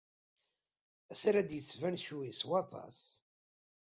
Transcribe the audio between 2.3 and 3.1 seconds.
s waṭas.